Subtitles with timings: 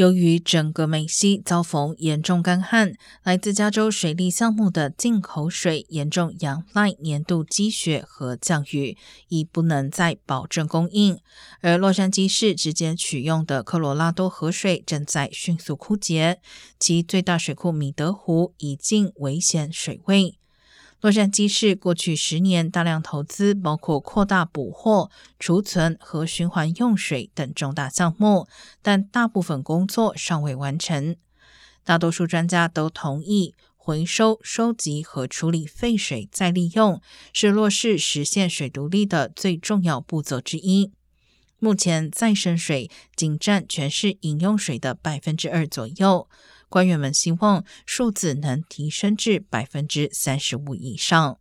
[0.00, 8.96] 由于整个美西遭逢严重干旱，来自加州水利项目的进口水严重仰赖年度积雪和降雨，
[9.28, 11.18] 已不能再保证供应。
[11.60, 16.40] 而洛杉矶市直接取用的科罗拉多河水正在迅速枯竭，
[16.78, 20.39] 其最大水库米德湖已近危险水位。
[21.00, 28.46] 洛杉矶市过去十年大量投资，包括扩大捕获、储存和循环用水等重大项目，
[28.82, 31.16] 但大部分工作尚未完成。
[31.84, 37.00] 大多数专家都同意，回收、收集和处理废水再利用
[37.32, 40.92] 是洛市实现水独立的最重要步骤之一。
[41.60, 46.28] 目前，再生水仅占全市饮用水的百分之二左右。
[46.70, 51.38] 官员们希望数字能提升至百分之三十五以上。